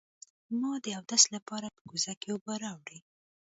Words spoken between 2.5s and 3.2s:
راوړې.